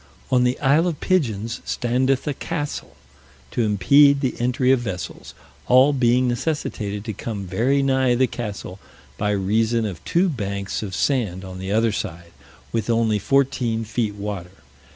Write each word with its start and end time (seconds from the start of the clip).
On 0.31 0.43
the 0.43 0.59
Isle 0.61 0.87
of 0.87 0.99
Pigeons 0.99 1.61
standeth 1.63 2.27
a 2.27 2.33
castle, 2.33 2.95
to 3.51 3.61
impede 3.61 4.19
the 4.21 4.33
entry 4.39 4.71
of 4.71 4.79
vessels, 4.79 5.35
all 5.67 5.93
being 5.93 6.27
necessitated 6.27 7.05
to 7.05 7.13
come 7.13 7.45
very 7.45 7.83
nigh 7.83 8.15
the 8.15 8.25
castle, 8.25 8.79
by 9.19 9.29
reason 9.29 9.85
of 9.85 10.03
two 10.03 10.27
banks 10.27 10.81
of 10.81 10.95
sand 10.95 11.45
on 11.45 11.59
the 11.59 11.71
other 11.71 11.91
side, 11.91 12.31
with 12.71 12.89
only 12.89 13.19
fourteen 13.19 13.83
feet 13.85 14.15
water. 14.15 14.63